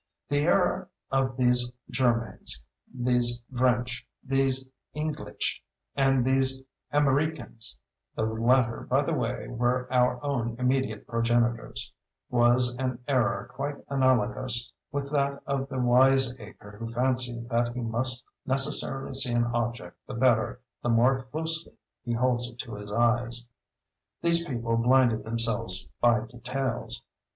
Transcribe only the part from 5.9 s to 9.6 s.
and these Amriccans (the latter, by the way,